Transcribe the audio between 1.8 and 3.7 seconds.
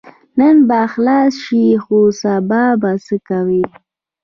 خو سبا به څه کوې؟